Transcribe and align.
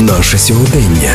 наше 0.00 0.38
сьогодення. 0.38 1.12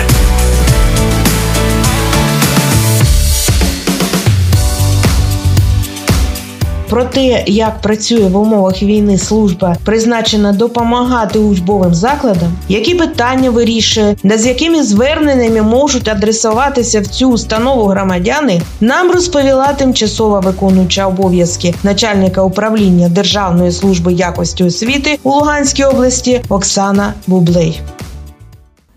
Про 6.89 7.03
те, 7.03 7.43
як 7.47 7.81
працює 7.81 8.27
в 8.27 8.37
умовах 8.37 8.83
війни 8.83 9.17
служба, 9.17 9.75
призначена 9.85 10.53
допомагати 10.53 11.39
учбовим 11.39 11.93
закладам, 11.93 12.51
які 12.69 12.95
питання 12.95 13.49
вирішує, 13.49 14.15
та 14.23 14.37
з 14.37 14.45
якими 14.45 14.83
зверненнями 14.83 15.61
можуть 15.61 16.07
адресуватися 16.07 17.01
в 17.01 17.07
цю 17.07 17.29
установу 17.29 17.85
громадяни, 17.85 18.61
нам 18.81 19.11
розповіла 19.11 19.73
тимчасова 19.73 20.39
виконуюча 20.39 21.07
обов'язки 21.07 21.75
начальника 21.83 22.41
управління 22.43 23.09
Державної 23.09 23.71
служби 23.71 24.13
якості 24.13 24.63
освіти 24.63 25.19
у 25.23 25.29
Луганській 25.29 25.83
області 25.83 26.41
Оксана 26.49 27.13
Бублей. 27.27 27.81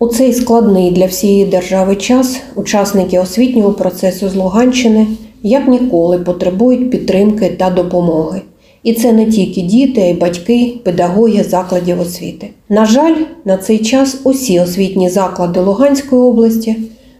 У 0.01 0.07
цей 0.07 0.33
складний 0.33 0.91
для 0.91 1.05
всієї 1.05 1.45
держави 1.45 1.95
час 1.95 2.41
учасники 2.55 3.19
освітнього 3.19 3.73
процесу 3.73 4.29
з 4.29 4.35
Луганщини 4.35 5.07
як 5.43 5.67
ніколи 5.67 6.19
потребують 6.19 6.91
підтримки 6.91 7.49
та 7.49 7.69
допомоги. 7.69 8.41
І 8.83 8.93
це 8.93 9.11
не 9.11 9.25
тільки 9.25 9.61
діти, 9.61 10.01
а 10.01 10.05
й 10.05 10.13
батьки, 10.13 10.73
педагоги 10.83 11.43
закладів 11.43 12.01
освіти. 12.01 12.49
На 12.69 12.85
жаль, 12.85 13.15
на 13.45 13.57
цей 13.57 13.79
час 13.79 14.21
усі 14.23 14.59
освітні 14.59 15.09
заклади 15.09 15.59
Луганської 15.59 16.21
області 16.21 16.75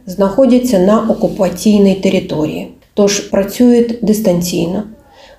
знаходяться 0.06 0.80
на 0.80 1.02
окупаційній 1.10 1.96
території, 1.96 2.68
тож 2.94 3.20
працюють 3.20 4.00
дистанційно. 4.02 4.84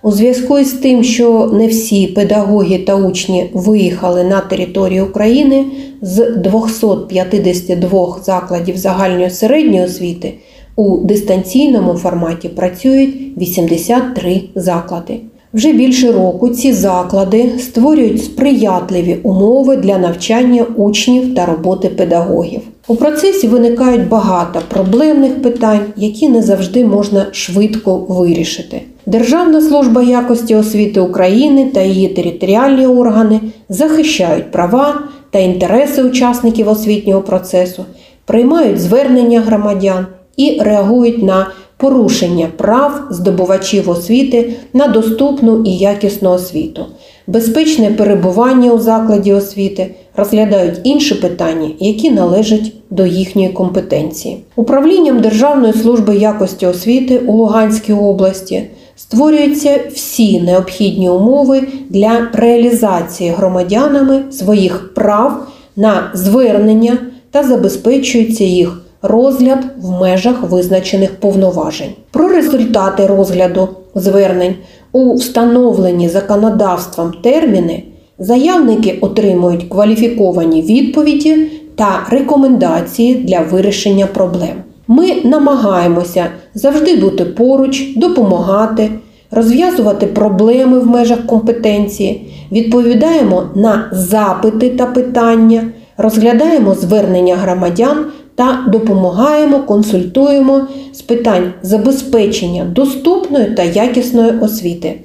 У 0.05 0.11
зв'язку 0.11 0.59
із 0.59 0.73
тим, 0.73 1.05
що 1.05 1.51
не 1.53 1.67
всі 1.67 2.07
педагоги 2.07 2.79
та 2.79 2.97
учні 2.97 3.51
виїхали 3.53 4.25
на 4.25 4.41
територію 4.41 5.07
України 5.07 5.65
з 6.01 6.31
252 6.31 8.19
закладів 8.25 8.77
загальної 8.77 9.31
середньої 9.31 9.85
освіти. 9.85 10.35
У 10.77 10.99
дистанційному 10.99 11.95
форматі 11.95 12.49
працюють 12.49 13.39
83 13.39 14.43
заклади. 14.55 15.21
Вже 15.55 15.73
більше 15.73 16.13
року 16.13 16.49
ці 16.49 16.73
заклади 16.73 17.51
створюють 17.59 18.25
сприятливі 18.25 19.17
умови 19.23 19.77
для 19.77 19.99
навчання 19.99 20.67
учнів 20.77 21.35
та 21.35 21.47
роботи 21.47 21.89
педагогів. 21.89 22.61
У 22.87 22.97
процесі 22.97 23.49
виникають 23.49 24.09
багато 24.09 24.61
проблемних 24.69 25.43
питань, 25.43 25.81
які 25.97 26.29
не 26.29 26.43
завжди 26.43 26.85
можна 26.85 27.27
швидко 27.33 27.97
вирішити. 27.97 28.83
Державна 29.07 29.61
служба 29.61 30.03
якості 30.03 30.55
освіти 30.55 31.01
України 31.01 31.71
та 31.75 31.81
її 31.81 32.09
територіальні 32.09 32.87
органи 32.87 33.41
захищають 33.69 34.51
права 34.51 35.03
та 35.31 35.39
інтереси 35.39 36.03
учасників 36.03 36.69
освітнього 36.69 37.21
процесу, 37.21 37.85
приймають 38.25 38.81
звернення 38.81 39.41
громадян 39.41 40.07
і 40.37 40.59
реагують 40.61 41.23
на 41.23 41.47
порушення 41.77 42.49
прав 42.57 43.01
здобувачів 43.11 43.91
освіти 43.91 44.53
на 44.73 44.89
доступну 44.89 45.63
і 45.65 45.77
якісну 45.77 46.31
освіту, 46.31 46.87
безпечне 47.27 47.91
перебування 47.91 48.73
у 48.73 48.79
закладі 48.79 49.33
освіти, 49.33 49.95
розглядають 50.17 50.81
інші 50.85 51.15
питання, 51.15 51.71
які 51.79 52.11
належать 52.11 52.73
до 52.91 53.07
їхньої 53.07 53.49
компетенції. 53.49 54.39
Управлінням 54.57 55.21
Державної 55.21 55.73
служби 55.73 56.17
якості 56.17 56.67
освіти 56.67 57.19
у 57.19 57.33
Луганській 57.33 57.93
області. 57.93 58.63
Створюються 58.97 59.81
всі 59.95 60.41
необхідні 60.41 61.11
умови 61.11 61.63
для 61.89 62.29
реалізації 62.33 63.31
громадянами 63.31 64.23
своїх 64.31 64.95
прав 64.95 65.47
на 65.77 66.11
звернення 66.15 66.99
та 67.31 67.43
забезпечується 67.43 68.45
їх 68.45 68.83
розгляд 69.03 69.59
в 69.79 69.91
межах 69.91 70.43
визначених 70.43 71.21
повноважень. 71.21 71.93
Про 72.11 72.29
результати 72.29 73.07
розгляду 73.07 73.69
звернень 73.95 74.55
у 74.93 75.15
встановлені 75.15 76.09
законодавством 76.09 77.13
терміни 77.23 77.83
заявники 78.23 78.99
отримують 79.01 79.65
кваліфіковані 79.69 80.63
відповіді 80.63 81.37
та 81.75 82.07
рекомендації 82.11 83.15
для 83.15 83.41
вирішення 83.41 84.07
проблем. 84.07 84.55
Ми 84.89 85.15
намагаємося 85.25 86.27
завжди 86.55 86.97
бути 86.97 87.25
поруч, 87.25 87.97
допомагати, 87.97 88.91
розв'язувати 89.31 90.07
проблеми 90.07 90.81
в 90.81 90.87
межах 90.87 91.27
компетенції, 91.27 92.33
відповідаємо 92.53 93.43
на 93.55 93.89
запити 93.93 94.71
та 94.71 94.87
питання, 94.87 95.63
розглядаємо 95.97 96.75
звернення 96.75 97.37
громадян 97.37 98.07
та 98.35 98.65
допомагаємо, 98.69 99.59
консультуємо 99.59 100.61
з 100.93 101.03
питань 101.03 101.53
забезпечення 101.63 102.65
доступної 102.65 103.55
та 103.55 103.63
якісної 103.63 104.31
освіти, 104.41 105.01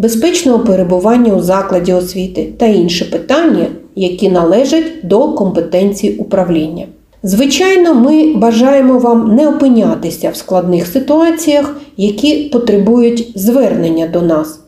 безпечного 0.00 0.58
перебування 0.58 1.34
у 1.34 1.42
закладі 1.42 1.92
освіти 1.92 2.52
та 2.58 2.66
інші 2.66 3.04
питання, 3.04 3.66
які 3.96 4.28
належать 4.30 4.84
до 5.02 5.32
компетенції 5.32 6.16
управління. 6.16 6.86
Звичайно, 7.22 7.94
ми 7.94 8.34
бажаємо 8.36 8.98
вам 8.98 9.34
не 9.34 9.48
опинятися 9.48 10.30
в 10.30 10.36
складних 10.36 10.86
ситуаціях, 10.86 11.76
які 11.96 12.48
потребують 12.52 13.32
звернення 13.34 14.06
до 14.06 14.22
нас, 14.22 14.60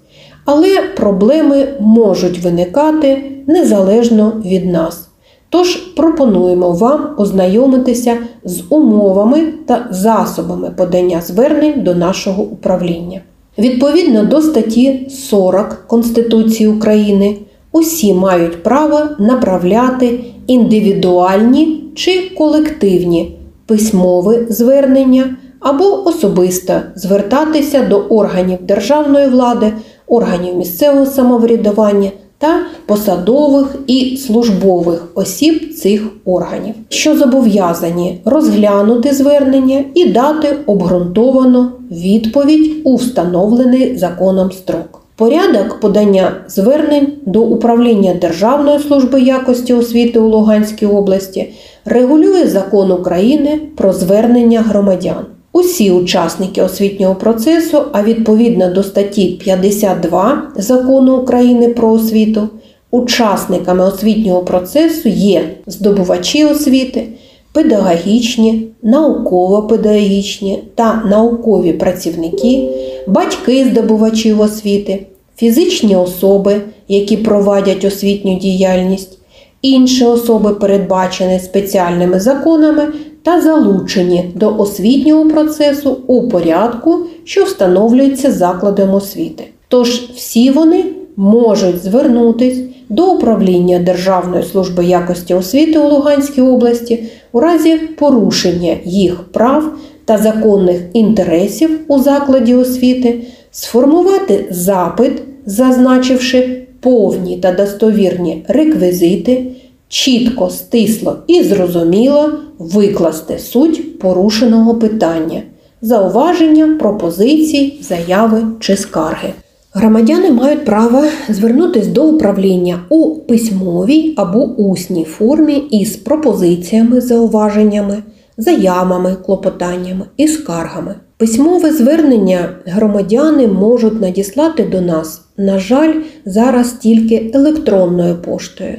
але 0.44 0.82
проблеми 0.97 1.69
можуть 1.81 2.38
виникати 2.38 3.22
незалежно 3.47 4.32
від 4.44 4.66
нас. 4.66 5.09
Тож 5.49 5.76
пропонуємо 5.76 6.72
вам 6.72 7.14
ознайомитися 7.19 8.16
з 8.44 8.62
умовами 8.69 9.41
та 9.66 9.87
засобами 9.91 10.70
подання 10.76 11.20
звернень 11.20 11.82
до 11.82 11.94
нашого 11.94 12.43
управління. 12.43 13.20
Відповідно 13.59 14.25
до 14.25 14.43
статті 14.43 15.09
40 15.11 15.87
Конституції 15.87 16.69
України, 16.69 17.37
усі 17.73 18.15
мають 18.15 18.63
право 18.63 19.01
направляти 19.19 20.21
індивідуальні 20.47 21.85
чи 21.95 22.31
колективні 22.39 23.39
письмові 23.67 24.47
звернення 24.49 25.37
або 25.61 26.09
особисто 26.09 26.81
звертатися 26.95 27.83
до 27.83 27.99
органів 27.99 28.59
державної 28.62 29.29
влади, 29.29 29.73
органів 30.07 30.57
місцевого 30.57 31.07
самоврядування 31.07 32.11
та 32.43 32.61
посадових 32.87 33.77
і 33.87 34.17
службових 34.17 35.09
осіб 35.15 35.75
цих 35.75 36.03
органів, 36.25 36.75
що 36.89 37.17
зобов'язані 37.17 38.21
розглянути 38.25 39.15
звернення 39.15 39.85
і 39.95 40.05
дати 40.05 40.57
обґрунтовану 40.67 41.69
відповідь 41.91 42.71
у 42.85 42.97
встановлений 42.97 43.97
законом 43.97 44.53
строк. 44.53 45.03
Порядок 45.17 45.81
подання 45.81 46.33
звернень 46.49 47.13
до 47.27 47.43
управління 47.43 48.15
Державної 48.15 48.79
служби 48.79 49.21
якості 49.21 49.75
освіти 49.75 50.19
у 50.19 50.29
Луганській 50.29 50.87
області 50.87 51.53
регулює 51.85 52.47
закон 52.47 52.93
України 52.93 53.61
про 53.77 53.93
звернення 53.93 54.61
громадян. 54.61 55.25
Усі 55.53 55.91
учасники 55.91 56.63
освітнього 56.63 57.15
процесу, 57.15 57.83
а 57.93 58.03
відповідно 58.03 58.71
до 58.71 58.83
статті 58.83 59.27
52 59.27 60.43
закону 60.57 61.17
України 61.17 61.69
про 61.69 61.91
освіту, 61.91 62.49
учасниками 62.91 63.85
освітнього 63.85 64.43
процесу 64.43 65.09
є 65.09 65.45
здобувачі 65.67 66.45
освіти, 66.45 67.07
педагогічні, 67.53 68.69
науково-педагогічні 68.83 70.59
та 70.75 71.03
наукові 71.11 71.73
працівники, 71.73 72.69
батьки 73.07 73.65
здобувачів 73.65 74.41
освіти, 74.41 75.07
фізичні 75.37 75.97
особи, 75.97 76.61
які 76.89 77.17
провадять 77.17 77.85
освітню 77.85 78.39
діяльність, 78.39 79.19
інші 79.62 80.05
особи, 80.05 80.55
передбачені 80.55 81.38
спеціальними 81.38 82.21
законами 82.21 82.88
та 83.23 83.41
залучені 83.41 84.33
до 84.35 84.57
освітнього 84.59 85.31
процесу 85.31 85.97
у 86.07 86.29
порядку, 86.29 86.99
що 87.25 87.45
встановлюється 87.45 88.33
закладом 88.33 88.95
освіти. 88.95 89.45
Тож 89.69 89.91
всі 90.17 90.51
вони 90.51 90.85
можуть 91.17 91.83
звернутись 91.83 92.59
до 92.89 93.13
управління 93.13 93.79
Державної 93.79 94.43
служби 94.43 94.85
якості 94.85 95.35
освіти 95.35 95.79
у 95.79 95.89
Луганській 95.89 96.41
області 96.41 97.05
у 97.33 97.41
разі 97.41 97.77
порушення 97.77 98.77
їх 98.85 99.25
прав 99.33 99.73
та 100.05 100.19
законних 100.19 100.81
інтересів 100.93 101.81
у 101.89 101.99
закладі 101.99 102.55
освіти, 102.55 103.21
сформувати 103.51 104.47
запит, 104.51 105.13
зазначивши 105.47 106.63
повні 106.81 107.37
та 107.37 107.53
достовірні 107.53 108.45
реквізити 108.49 109.47
чітко, 109.93 110.50
стисло 110.50 111.17
і 111.27 111.43
зрозуміло 111.43 112.31
викласти 112.59 113.39
суть 113.39 113.99
порушеного 113.99 114.75
питання, 114.75 115.43
зауваження, 115.83 116.77
пропозиції, 116.81 117.81
заяви 117.83 118.43
чи 118.61 118.77
скарги. 118.77 119.33
Громадяни 119.73 120.31
мають 120.31 120.65
право 120.65 121.05
звернутися 121.29 121.91
до 121.91 122.05
управління 122.05 122.81
у 122.89 123.15
письмовій 123.15 124.15
або 124.17 124.39
усній 124.44 125.05
формі 125.05 125.56
із 125.56 125.97
пропозиціями, 125.97 127.00
зауваженнями, 127.00 128.03
заявами, 128.37 129.17
клопотаннями 129.27 130.05
і 130.17 130.29
скаргами. 130.29 130.95
Письмове 131.17 131.73
звернення 131.73 132.49
громадяни 132.67 133.47
можуть 133.47 134.00
надіслати 134.00 134.65
до 134.65 134.81
нас, 134.81 135.23
на 135.37 135.59
жаль, 135.59 135.95
зараз 136.25 136.73
тільки 136.73 137.31
електронною 137.35 138.17
поштою, 138.17 138.77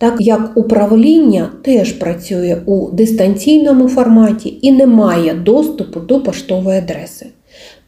так 0.00 0.14
як 0.20 0.56
управління 0.56 1.50
теж 1.62 1.92
працює 1.92 2.56
у 2.66 2.90
дистанційному 2.90 3.88
форматі 3.88 4.58
і 4.62 4.72
не 4.72 4.86
має 4.86 5.34
доступу 5.34 6.00
до 6.00 6.20
поштової 6.20 6.78
адреси. 6.78 7.26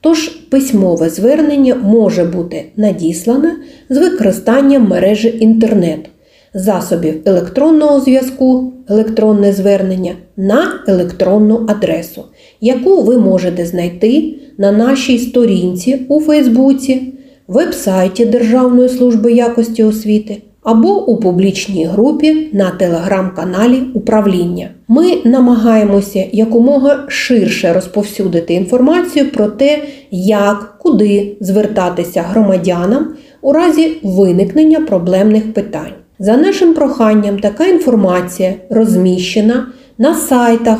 Тож 0.01 0.29
письмове 0.29 1.11
звернення 1.11 1.75
може 1.75 2.25
бути 2.25 2.65
надіслане 2.77 3.57
з 3.89 3.99
використанням 3.99 4.89
мережі 4.89 5.39
інтернет, 5.41 6.11
засобів 6.55 7.23
електронного 7.25 8.01
зв'язку, 8.01 8.73
електронне 8.89 9.53
звернення 9.53 10.13
на 10.37 10.85
електронну 10.89 11.67
адресу, 11.69 12.25
яку 12.61 13.03
ви 13.03 13.19
можете 13.19 13.67
знайти 13.67 14.35
на 14.59 14.73
нашій 14.73 15.19
сторінці 15.19 16.07
у 16.09 16.21
Фейсбуці, 16.21 17.15
веб-сайті 17.49 18.25
Державної 18.25 18.89
служби 18.89 19.33
якості 19.33 19.85
освіти 19.85 20.43
або 20.63 21.07
у 21.07 21.17
публічній 21.17 21.85
групі 21.85 22.49
на 22.53 22.71
телеграм-каналі 22.71 23.83
управління. 23.95 24.69
Ми 24.89 25.17
намагаємося 25.25 26.25
якомога 26.33 27.05
ширше 27.09 27.73
розповсюдити 27.73 28.55
інформацію 28.55 29.31
про 29.31 29.47
те, 29.47 29.83
як, 30.11 30.79
куди 30.79 31.37
звертатися 31.41 32.23
громадянам 32.23 33.09
у 33.43 33.53
разі 33.53 33.97
виникнення 34.03 34.81
проблемних 34.81 35.53
питань. 35.53 35.93
За 36.19 36.37
нашим 36.37 36.75
проханням, 36.75 37.39
така 37.39 37.67
інформація 37.67 38.55
розміщена 38.71 39.67
на 39.99 40.15
сайтах 40.15 40.79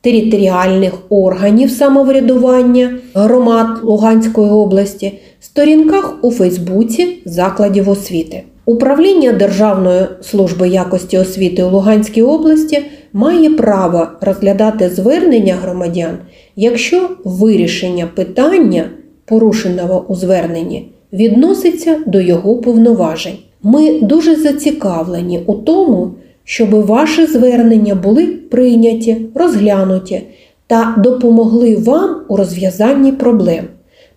територіальних 0.00 0.92
органів 1.08 1.70
самоврядування 1.70 2.98
громад 3.14 3.68
Луганської 3.82 4.50
області, 4.50 5.18
сторінках 5.40 6.14
у 6.22 6.30
Фейсбуці 6.30 7.22
закладів 7.24 7.88
освіти. 7.88 8.42
Управління 8.70 9.32
Державної 9.32 10.02
служби 10.22 10.68
якості 10.68 11.18
освіти 11.18 11.62
у 11.62 11.70
Луганській 11.70 12.22
області 12.22 12.82
має 13.12 13.50
право 13.50 14.06
розглядати 14.20 14.88
звернення 14.88 15.54
громадян, 15.54 16.18
якщо 16.56 17.10
вирішення 17.24 18.06
питання, 18.14 18.84
порушеного 19.24 20.04
у 20.08 20.14
зверненні, 20.14 20.92
відноситься 21.12 21.98
до 22.06 22.20
його 22.20 22.56
повноважень. 22.56 23.38
Ми 23.62 24.00
дуже 24.00 24.36
зацікавлені 24.36 25.40
у 25.46 25.54
тому, 25.54 26.10
щоб 26.44 26.70
ваші 26.70 27.26
звернення 27.26 27.94
були 27.94 28.26
прийняті, 28.26 29.16
розглянуті 29.34 30.22
та 30.66 30.94
допомогли 30.98 31.76
вам 31.76 32.16
у 32.28 32.36
розв'язанні 32.36 33.12
проблем. 33.12 33.64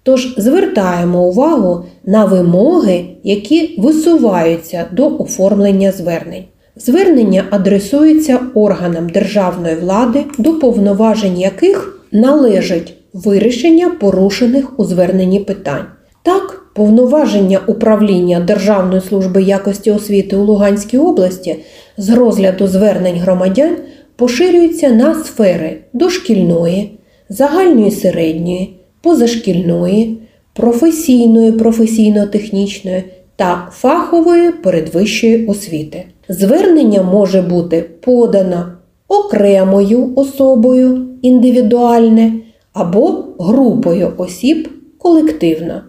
Тож 0.04 0.36
звертаємо 0.38 1.24
увагу 1.24 1.86
на 2.06 2.26
вимоги, 2.26 3.06
які 3.24 3.76
висуваються 3.78 4.86
до 4.92 5.18
оформлення 5.18 5.92
звернень. 5.92 6.44
Звернення 6.76 7.44
адресуються 7.50 8.40
органам 8.54 9.10
державної 9.10 9.76
влади, 9.76 10.24
до 10.38 10.54
повноважень 10.54 11.40
яких 11.40 12.04
належить 12.12 12.94
вирішення 13.14 13.90
порушених 13.90 14.80
у 14.80 14.86
зверненні 14.86 15.40
питань. 15.40 15.86
Так, 16.24 16.66
повноваження 16.76 17.60
управління 17.68 18.40
Державної 18.40 19.02
служби 19.02 19.44
якості 19.44 19.92
освіти 19.92 20.36
у 20.36 20.44
Луганській 20.44 20.98
області 20.98 21.56
з 21.98 22.10
розгляду 22.10 22.68
звернень 22.68 23.18
громадян 23.20 23.78
поширюються 24.16 24.90
на 24.90 25.24
сфери 25.24 25.78
дошкільної, 25.94 27.00
загальної 27.30 27.92
середньої 27.92 28.83
позашкільної, 29.04 30.18
професійної, 30.54 31.52
професійно-технічної 31.52 33.04
та 33.36 33.68
фахової 33.72 34.52
передвищої 34.52 35.46
освіти. 35.46 36.06
Звернення 36.30 37.04
може 37.04 37.42
бути 37.42 37.82
подано 38.02 38.66
окремою 39.08 40.14
особою 40.16 41.08
індивідуальне 41.22 42.34
або 42.74 43.26
групою 43.40 44.14
осіб 44.18 44.70
колективно. 44.98 45.82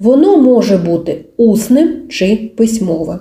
Воно 0.00 0.36
може 0.36 0.76
бути 0.76 1.24
усним 1.36 1.88
чи 2.08 2.50
письмовим. 2.56 3.18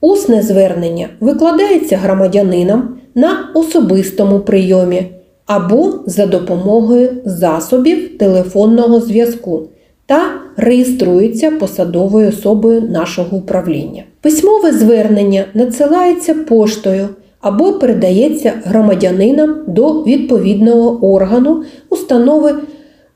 Усне 0.00 0.42
звернення 0.42 1.08
викладається 1.20 1.96
громадянинам 1.96 2.98
на 3.14 3.50
особистому 3.54 4.40
прийомі 4.40 5.06
або 5.48 5.94
за 6.06 6.26
допомогою 6.26 7.10
засобів 7.24 8.18
телефонного 8.18 9.00
зв'язку 9.00 9.62
та 10.06 10.20
реєструється 10.56 11.50
посадовою 11.50 12.28
особою 12.28 12.82
нашого 12.82 13.36
управління. 13.36 14.02
Письмове 14.20 14.72
звернення 14.72 15.44
надсилається 15.54 16.34
поштою 16.34 17.08
або 17.40 17.72
передається 17.72 18.52
громадянинам 18.64 19.56
до 19.66 20.02
відповідного 20.02 21.14
органу 21.14 21.64
установи 21.88 22.54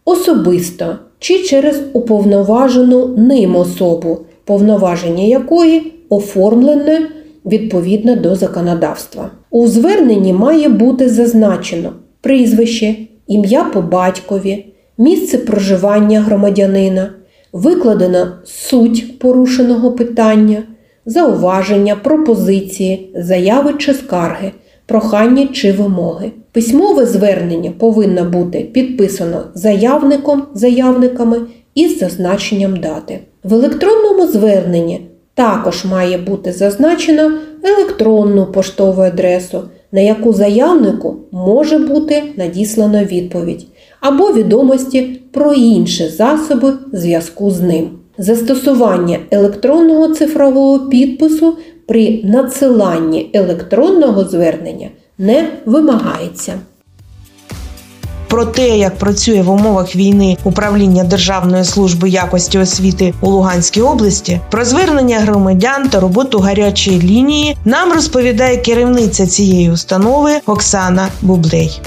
особисто 0.04 0.96
чи 1.18 1.38
через 1.38 1.80
уповноважену 1.92 3.06
ним 3.06 3.56
особу, 3.56 4.18
повноваження 4.44 5.24
якої 5.24 5.92
оформлене 6.08 7.08
відповідно 7.46 8.16
до 8.16 8.34
законодавства. 8.34 9.30
У 9.50 9.66
зверненні 9.66 10.32
має 10.32 10.68
бути 10.68 11.08
зазначено 11.08 11.92
прізвище, 12.22 12.96
ім'я 13.26 13.64
по 13.64 13.82
батькові, 13.82 14.66
місце 14.98 15.38
проживання 15.38 16.20
громадянина, 16.20 17.10
викладена 17.52 18.38
суть 18.44 19.18
порушеного 19.18 19.92
питання, 19.92 20.62
зауваження, 21.06 21.96
пропозиції, 21.96 23.12
заяви 23.16 23.74
чи 23.78 23.94
скарги, 23.94 24.52
прохання 24.86 25.46
чи 25.52 25.72
вимоги. 25.72 26.32
Письмове 26.52 27.06
звернення 27.06 27.70
повинно 27.78 28.24
бути 28.24 28.60
підписано 28.60 29.44
заявником, 29.54 30.42
заявниками 30.54 31.40
із 31.74 31.98
зазначенням 31.98 32.76
дати. 32.76 33.20
В 33.44 33.54
електронному 33.54 34.26
зверненні 34.26 35.06
також 35.34 35.84
має 35.84 36.18
бути 36.18 36.52
зазначено 36.52 37.32
електронну 37.62 38.46
поштову 38.46 39.02
адресу 39.02 39.62
на 39.92 40.00
яку 40.00 40.32
заявнику 40.32 41.16
може 41.32 41.78
бути 41.78 42.22
надіслана 42.36 43.04
відповідь, 43.04 43.66
або 44.00 44.32
відомості 44.32 45.20
про 45.32 45.52
інші 45.52 46.08
засоби 46.08 46.72
зв'язку 46.92 47.50
з 47.50 47.60
ним. 47.60 47.90
Застосування 48.18 49.18
електронного 49.30 50.08
цифрового 50.08 50.78
підпису 50.78 51.56
при 51.86 52.20
надсиланні 52.24 53.30
електронного 53.32 54.24
звернення 54.24 54.88
не 55.18 55.48
вимагається. 55.66 56.52
Про 58.32 58.44
те, 58.44 58.78
як 58.78 58.98
працює 58.98 59.42
в 59.42 59.50
умовах 59.50 59.96
війни 59.96 60.36
управління 60.44 61.04
Державної 61.04 61.64
служби 61.64 62.08
якості 62.08 62.58
освіти 62.58 63.14
у 63.22 63.30
Луганській 63.30 63.82
області, 63.82 64.40
про 64.50 64.64
звернення 64.64 65.18
громадян 65.18 65.88
та 65.88 66.00
роботу 66.00 66.38
гарячої 66.38 67.02
лінії 67.02 67.56
нам 67.64 67.92
розповідає 67.92 68.56
керівниця 68.56 69.26
цієї 69.26 69.70
установи 69.70 70.30
Оксана 70.46 71.08
Бублей. 71.22 71.80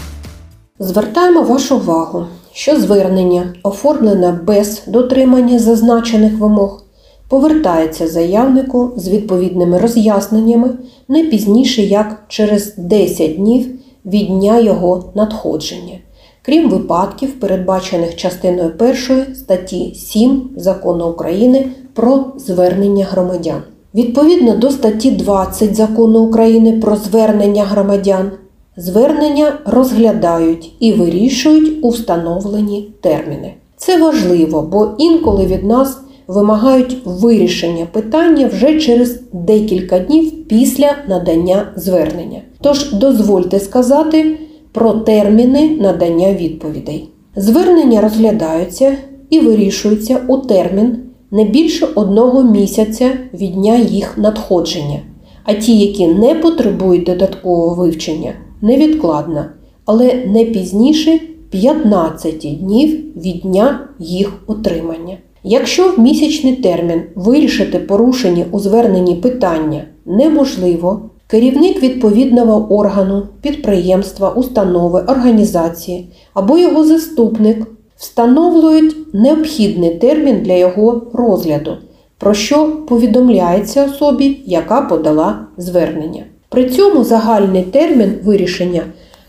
Звертаємо 0.80 1.42
вашу 1.42 1.76
увагу, 1.76 2.26
що 2.54 2.80
звернення, 2.80 3.54
оформлене 3.64 4.40
без 4.44 4.84
дотримання 4.88 5.60
зазначених 5.60 6.40
вимог, 6.40 6.84
повертається 7.30 8.08
заявнику 8.08 8.94
з 8.98 9.08
відповідними 9.08 9.78
роз'ясненнями 9.78 10.70
не 11.08 11.24
пізніше 11.24 11.82
як 11.82 12.24
через 12.28 12.76
10 12.78 13.36
днів 13.36 13.68
від 14.06 14.28
дня 14.28 14.60
його 14.60 15.12
надходження 15.16 15.98
крім 16.46 16.70
випадків, 16.70 17.40
передбачених 17.40 18.16
частиною 18.16 18.72
1 18.80 19.36
статті 19.36 19.94
7 19.96 20.50
закону 20.58 21.10
України 21.10 21.68
про 21.94 22.26
звернення 22.38 23.06
громадян. 23.06 23.62
Відповідно 23.96 24.58
до 24.58 24.72
статті 24.72 25.12
20 25.12 25.76
закону 25.76 26.20
України 26.20 26.80
про 26.82 26.96
звернення 26.96 27.64
громадян, 27.64 28.32
звернення 28.78 29.54
розглядають 29.66 30.72
і 30.80 30.94
вирішують 30.94 31.80
у 31.82 31.90
встановлені 31.90 32.94
терміни. 33.02 33.54
Це 33.78 33.98
важливо, 33.98 34.62
бо 34.62 34.92
інколи 34.98 35.46
від 35.46 35.64
нас 35.64 35.98
вимагають 36.28 36.98
вирішення 37.06 37.86
питання 37.92 38.48
вже 38.48 38.80
через 38.80 39.20
декілька 39.34 40.00
днів 40.00 40.48
після 40.48 40.96
надання 41.08 41.72
звернення. 41.76 42.42
Тож 42.62 42.94
дозвольте 42.94 43.60
сказати, 43.60 44.38
про 44.76 44.92
терміни 44.92 45.78
надання 45.80 46.34
відповідей. 46.34 47.10
Звернення 47.36 48.02
розглядаються 48.02 48.96
і 49.30 49.40
вирішуються 49.40 50.22
у 50.28 50.38
термін, 50.38 50.98
не 51.32 51.44
більше 51.44 51.88
одного 51.96 52.44
місяця 52.44 53.12
від 53.34 53.52
дня 53.52 53.78
їх 53.78 54.18
надходження, 54.18 55.00
а 55.44 55.54
ті, 55.54 55.80
які 55.80 56.08
не 56.08 56.36
потребують 56.36 57.04
додаткового 57.04 57.76
вивчення, 57.76 58.34
невідкладно, 58.62 59.46
але 59.86 60.14
не 60.26 60.46
пізніше 60.46 61.20
15 61.50 62.60
днів 62.60 63.04
від 63.16 63.42
дня 63.42 63.88
їх 64.00 64.44
отримання. 64.48 65.18
Якщо 65.44 65.90
в 65.90 66.00
місячний 66.00 66.56
термін 66.56 67.02
вирішити 67.16 67.80
порушені 67.80 68.46
у 68.52 68.60
зверненні 68.60 69.16
питання 69.16 69.84
неможливо, 70.06 71.10
керівник 71.28 71.84
відповідного 71.84 72.76
органу, 72.76 73.24
підприємства, 73.42 74.30
установи, 74.30 75.02
організації 75.08 76.10
або 76.34 76.58
його 76.58 76.84
заступник 76.84 77.68
встановлюють 77.98 79.14
необхідний 79.14 79.96
термін 79.96 80.42
для 80.44 80.54
його 80.54 81.02
розгляду, 81.14 81.78
про 82.18 82.34
що 82.34 82.68
повідомляється 82.88 83.86
особі, 83.86 84.40
яка 84.46 84.82
подала 84.82 85.40
звернення. 85.58 86.24
При 86.50 86.70
цьому 86.70 87.04
загальний 87.04 87.64
термін 87.64 88.14
вирішення 88.24 88.82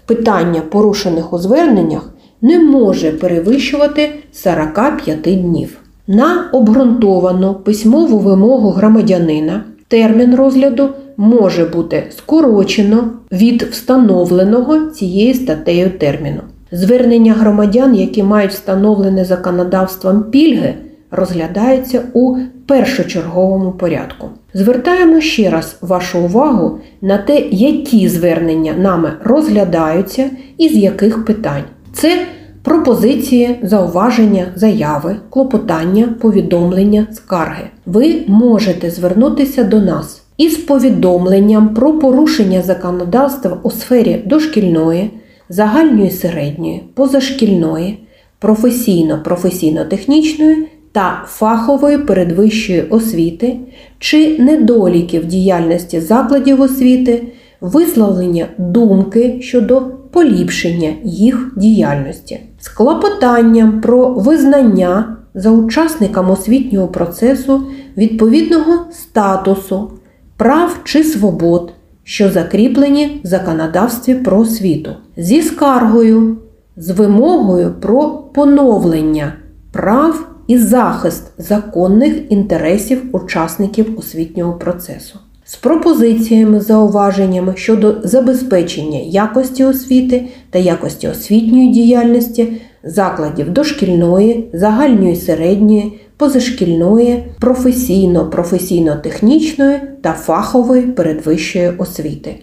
питання, 0.06 0.60
порушених 0.60 1.32
у 1.32 1.38
зверненнях, 1.38 2.10
не 2.40 2.58
може 2.58 3.10
перевищувати 3.10 4.12
45 4.32 5.20
днів. 5.20 5.78
На 6.06 6.50
обґрунтовану 6.52 7.54
письмову 7.54 8.18
вимогу 8.18 8.70
громадянина 8.70 9.64
термін 9.88 10.34
розгляду 10.34 10.88
може 11.16 11.64
бути 11.64 12.04
скорочено 12.10 13.08
від 13.32 13.62
встановленого 13.62 14.78
цією 14.78 15.34
статтею 15.34 15.90
терміну. 15.90 16.40
Звернення 16.72 17.32
громадян, 17.32 17.94
які 17.94 18.22
мають 18.22 18.52
встановлене 18.52 19.24
законодавством 19.24 20.22
пільги, 20.22 20.74
розглядаються 21.10 22.02
у 22.12 22.36
першочерговому 22.66 23.72
порядку. 23.72 24.28
Звертаємо 24.54 25.20
ще 25.20 25.50
раз 25.50 25.76
вашу 25.80 26.18
увагу 26.18 26.78
на 27.00 27.18
те, 27.18 27.40
які 27.50 28.08
звернення 28.08 28.72
нами 28.72 29.12
розглядаються 29.24 30.30
і 30.58 30.68
з 30.68 30.76
яких 30.76 31.24
питань. 31.24 31.62
Це 31.92 32.26
пропозиції, 32.62 33.58
зауваження, 33.62 34.46
заяви, 34.54 35.16
клопотання, 35.30 36.08
повідомлення, 36.20 37.06
скарги. 37.12 37.64
Ви 37.86 38.24
можете 38.26 38.90
звернутися 38.90 39.64
до 39.64 39.80
нас 39.80 40.25
із 40.38 40.56
повідомленням 40.56 41.74
про 41.74 41.92
порушення 41.92 42.62
законодавства 42.62 43.58
у 43.62 43.70
сфері 43.70 44.22
дошкільної, 44.26 45.10
загальної 45.48 46.10
середньої, 46.10 46.82
позашкільної, 46.94 47.98
професійно-професійно-технічної 48.40 50.56
та 50.92 51.22
фахової 51.26 51.98
передвищої 51.98 52.82
освіти 52.82 53.56
чи 53.98 54.38
недоліків 54.38 55.26
діяльності 55.26 56.00
закладів 56.00 56.60
освіти, 56.60 57.22
висловлення 57.60 58.46
думки 58.58 59.38
щодо 59.42 59.82
поліпшення 60.10 60.92
їх 61.04 61.52
діяльності, 61.56 62.40
з 62.60 62.68
клопотанням 62.68 63.80
про 63.80 64.08
визнання 64.08 65.16
за 65.34 65.50
учасникам 65.50 66.30
освітнього 66.30 66.88
процесу 66.88 67.62
відповідного 67.96 68.72
статусу, 68.92 69.90
прав 70.36 70.80
чи 70.84 71.04
свобод, 71.04 71.72
що 72.04 72.30
закріплені 72.30 73.20
в 73.24 73.26
законодавстві 73.26 74.14
про 74.14 74.38
освіту, 74.38 74.90
зі 75.16 75.42
скаргою, 75.42 76.36
з 76.76 76.90
вимогою 76.90 77.74
про 77.80 78.08
поновлення 78.34 79.32
прав 79.72 80.28
і 80.46 80.58
захист 80.58 81.32
законних 81.38 82.32
інтересів 82.32 83.02
учасників 83.12 83.98
освітнього 83.98 84.52
процесу. 84.52 85.18
З 85.48 85.56
пропозиціями, 85.56 86.60
зауваженнями 86.60 87.52
щодо 87.56 87.96
забезпечення 88.04 88.98
якості 88.98 89.64
освіти 89.64 90.28
та 90.50 90.58
якості 90.58 91.08
освітньої 91.08 91.68
діяльності 91.68 92.52
закладів 92.84 93.50
дошкільної, 93.50 94.50
загальної 94.52 95.16
середньої, 95.16 96.00
позашкільної, 96.16 97.24
професійно-професійно-технічної 97.40 99.80
та 100.02 100.12
фахової 100.12 100.82
передвищої 100.82 101.72
освіти. 101.78 102.36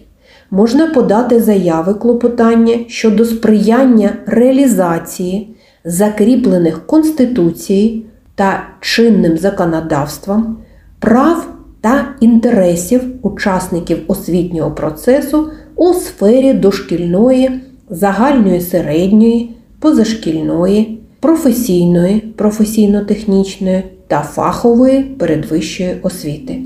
Можна 0.50 0.86
подати 0.86 1.40
заяви 1.40 1.94
клопотання 1.94 2.78
щодо 2.88 3.24
сприяння 3.24 4.10
реалізації 4.26 5.56
закріплених 5.84 6.86
Конституцією 6.86 8.02
та 8.34 8.66
чинним 8.80 9.38
законодавством 9.38 10.56
прав 10.98 11.53
та 11.84 12.14
інтересів 12.20 13.02
учасників 13.22 13.98
освітнього 14.06 14.70
процесу 14.70 15.50
у 15.76 15.94
сфері 15.94 16.52
дошкільної, 16.52 17.50
загальної 17.90 18.60
середньої, 18.60 19.50
позашкільної, 19.80 21.00
професійної, 21.20 22.20
професійно-технічної 22.20 23.82
та 24.08 24.20
фахової 24.20 25.02
передвищої 25.02 25.96
освіти. 26.02 26.58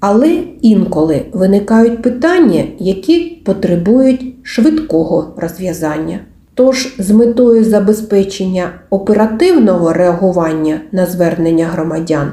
Але 0.00 0.38
інколи 0.62 1.22
виникають 1.32 2.02
питання, 2.02 2.64
які 2.78 3.42
потребують 3.44 4.34
швидкого 4.42 5.34
розв'язання. 5.36 6.20
Тож, 6.54 6.94
з 6.98 7.10
метою 7.10 7.64
забезпечення 7.64 8.70
оперативного 8.90 9.92
реагування 9.92 10.80
на 10.92 11.06
звернення 11.06 11.66
громадян, 11.66 12.32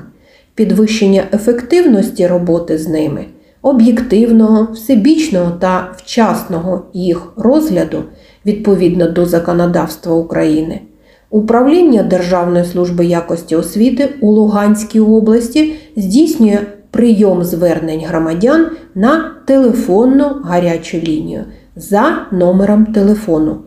підвищення 0.55 1.24
ефективності 1.33 2.27
роботи 2.27 2.77
з 2.77 2.88
ними, 2.88 3.25
об'єктивного, 3.62 4.67
всебічного 4.74 5.51
та 5.51 5.91
вчасного 5.97 6.85
їх 6.93 7.33
розгляду 7.38 8.03
відповідно 8.45 9.09
до 9.09 9.25
законодавства 9.25 10.15
України, 10.15 10.81
управління 11.29 12.03
Державної 12.03 12.65
служби 12.65 13.05
якості 13.05 13.55
освіти 13.55 14.09
у 14.21 14.31
Луганській 14.31 15.00
області 15.00 15.74
здійснює 15.95 16.59
прийом 16.91 17.43
звернень 17.43 18.05
громадян 18.07 18.67
на 18.95 19.31
телефонну 19.45 20.25
гарячу 20.43 20.97
лінію 20.97 21.43
за 21.75 22.27
номером 22.31 22.85
телефону 22.85 23.57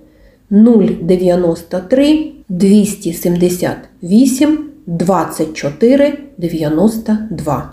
093 0.51 2.33
278 2.49 4.68
24 4.89 6.19
92. 6.39 7.73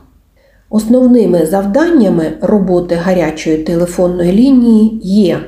Основними 0.69 1.45
завданнями 1.45 2.33
роботи 2.41 2.95
гарячої 2.95 3.57
телефонної 3.57 4.31
лінії 4.31 4.99
є 5.03 5.39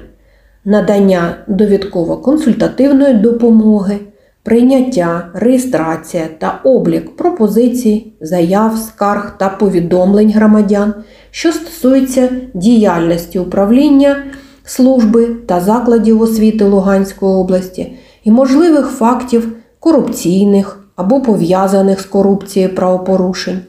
надання 0.66 1.38
довідково-консультативної 1.48 3.22
допомоги, 3.22 4.00
прийняття, 4.44 5.30
реєстрація 5.34 6.28
та 6.38 6.62
облік 6.64 7.16
пропозицій, 7.16 8.14
заяв, 8.22 8.78
скарг 8.78 9.38
та 9.38 9.50
повідомлень 9.50 10.32
громадян, 10.32 10.94
що 11.32 11.52
стосуються 11.52 12.30
діяльності 12.54 13.40
управління 13.40 14.24
служби 14.64 15.26
та 15.46 15.60
закладів 15.60 16.22
освіти 16.22 16.66
Луганської 16.66 17.34
області 17.34 17.94
і 18.24 18.32
можливих 18.32 18.86
фактів 18.86 19.56
корупційних 19.80 20.87
або 20.98 21.22
пов'язаних 21.22 22.02
з 22.02 22.06
корупцією 22.06 22.76
правопорушень, 22.76 23.60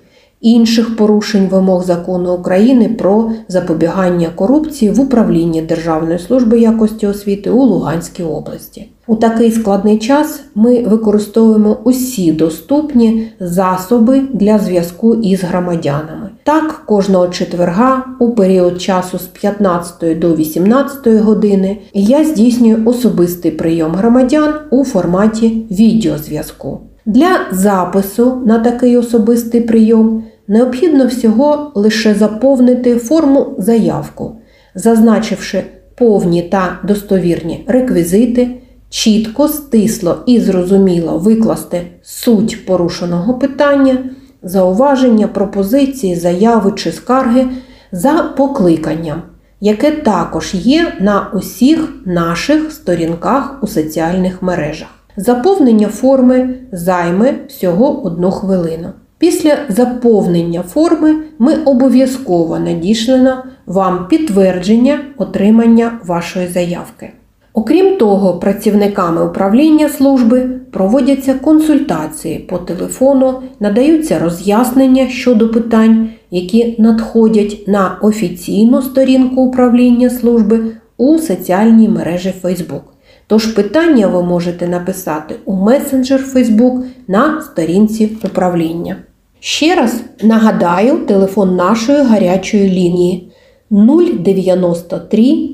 інших 0.40 0.96
порушень 0.96 1.46
вимог 1.46 1.84
закону 1.84 2.34
України 2.34 2.88
про 2.88 3.30
запобігання 3.48 4.28
корупції 4.34 4.90
в 4.90 5.00
управлінні 5.00 5.62
Державної 5.62 6.18
служби 6.18 6.60
якості 6.60 7.06
освіти 7.06 7.50
у 7.50 7.62
Луганській 7.62 8.22
області. 8.22 8.88
У 9.06 9.16
такий 9.16 9.52
складний 9.52 9.98
час 9.98 10.40
ми 10.54 10.82
використовуємо 10.82 11.76
усі 11.84 12.32
доступні 12.32 13.32
засоби 13.40 14.22
для 14.32 14.58
зв'язку 14.58 15.14
із 15.14 15.44
громадянами. 15.44 16.30
Так, 16.42 16.82
кожного 16.86 17.28
четверга 17.28 18.04
у 18.20 18.30
період 18.30 18.82
часу 18.82 19.18
з 19.18 19.26
15 19.26 20.18
до 20.18 20.36
18 20.36 21.22
години 21.22 21.78
я 21.94 22.24
здійснюю 22.24 22.82
особистий 22.84 23.50
прийом 23.50 23.94
громадян 23.94 24.54
у 24.70 24.84
форматі 24.84 25.66
відеозв'язку. 25.70 26.80
Для 27.08 27.46
запису 27.52 28.42
на 28.46 28.58
такий 28.58 28.96
особистий 28.96 29.60
прийом 29.60 30.24
необхідно 30.48 31.06
всього 31.06 31.72
лише 31.74 32.14
заповнити 32.14 32.96
форму 32.96 33.54
заявку, 33.58 34.36
зазначивши 34.74 35.64
повні 35.94 36.42
та 36.42 36.78
достовірні 36.84 37.64
реквізити, 37.68 38.48
чітко, 38.90 39.48
стисло 39.48 40.16
і 40.26 40.40
зрозуміло 40.40 41.18
викласти 41.18 41.82
суть 42.02 42.66
порушеного 42.66 43.34
питання, 43.34 43.98
зауваження, 44.42 45.28
пропозиції, 45.28 46.16
заяви 46.16 46.72
чи 46.76 46.92
скарги 46.92 47.46
за 47.92 48.32
покликанням, 48.36 49.22
яке 49.60 49.90
також 49.90 50.54
є 50.54 50.92
на 51.00 51.30
усіх 51.34 51.88
наших 52.04 52.72
сторінках 52.72 53.58
у 53.62 53.66
соціальних 53.66 54.42
мережах. 54.42 54.97
Заповнення 55.20 55.88
форми 55.88 56.48
займе 56.72 57.34
всього 57.48 58.02
одну 58.04 58.30
хвилину. 58.30 58.88
Після 59.18 59.56
заповнення 59.68 60.62
форми 60.62 61.14
ми 61.38 61.54
обов'язково 61.54 62.58
надішлемо 62.58 63.30
вам 63.66 64.06
підтвердження 64.08 65.00
отримання 65.16 65.98
вашої 66.06 66.48
заявки. 66.48 67.10
Окрім 67.52 67.96
того, 67.96 68.34
працівниками 68.34 69.24
управління 69.24 69.88
служби 69.88 70.50
проводяться 70.70 71.34
консультації 71.34 72.38
по 72.38 72.58
телефону, 72.58 73.34
надаються 73.60 74.18
роз'яснення 74.18 75.08
щодо 75.08 75.48
питань, 75.50 76.08
які 76.30 76.74
надходять 76.78 77.64
на 77.66 77.98
офіційну 78.02 78.82
сторінку 78.82 79.42
управління 79.42 80.10
служби 80.10 80.60
у 80.96 81.18
соціальній 81.18 81.88
мережі 81.88 82.34
Facebook. 82.42 82.80
Тож 83.28 83.46
питання 83.46 84.06
ви 84.06 84.22
можете 84.22 84.68
написати 84.68 85.34
у 85.44 85.54
месенджер 85.54 86.24
Facebook 86.34 86.82
на 87.08 87.42
сторінці 87.42 88.16
управління. 88.24 88.96
Ще 89.40 89.74
раз 89.74 90.00
нагадаю 90.22 90.98
телефон 90.98 91.56
нашої 91.56 92.02
гарячої 92.02 92.70
лінії 92.70 93.32
093 93.70 95.50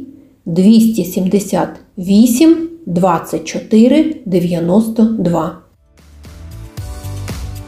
278 0.47 2.69
24 2.87 4.17
92. 4.27 5.64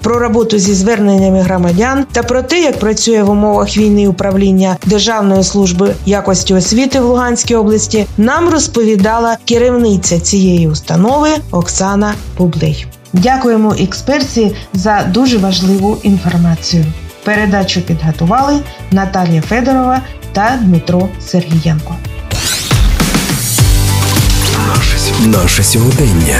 Про 0.06 0.18
роботу 0.18 0.58
зі 0.58 0.74
зверненнями 0.74 1.40
громадян 1.40 2.06
та 2.12 2.22
про 2.22 2.42
те, 2.42 2.60
як 2.60 2.78
працює 2.78 3.22
в 3.22 3.30
умовах 3.30 3.76
війни 3.76 4.08
управління 4.08 4.76
Державної 4.84 5.44
служби 5.44 5.94
якості 6.04 6.54
освіти 6.54 7.00
в 7.00 7.04
Луганській 7.04 7.54
області, 7.54 8.06
нам 8.16 8.48
розповідала 8.48 9.36
керівниця 9.44 10.20
цієї 10.20 10.68
установи 10.68 11.28
Оксана 11.50 12.14
Бублей. 12.38 12.86
Дякуємо 13.12 13.74
експерті 13.80 14.56
за 14.74 15.06
дуже 15.10 15.38
важливу 15.38 15.98
інформацію. 16.02 16.84
Передачу 17.24 17.80
підготували 17.80 18.60
Наталія 18.90 19.42
Федорова 19.42 20.00
та 20.32 20.58
Дмитро 20.62 21.08
Сергієнко. 21.20 21.94
Наше 25.26 25.62
сьогодення. 25.62 26.38